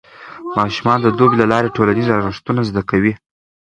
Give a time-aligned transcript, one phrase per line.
[0.57, 3.13] ماشومان د لوبو له لارې ټولنیز ارزښتونه زده کوي.